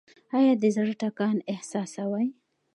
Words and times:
ایا 0.37 0.53
د 0.61 0.63
زړه 0.75 0.93
ټکان 1.01 1.37
احساسوئ؟ 1.51 2.27